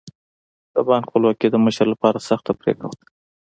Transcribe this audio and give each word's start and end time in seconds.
د 0.73 0.75
بانک 0.87 1.05
خپلواکي 1.07 1.47
د 1.51 1.55
مشر 1.65 1.85
لپاره 1.93 2.25
سخته 2.29 2.51
پرېکړه 2.59 2.87
وه. 2.89 2.99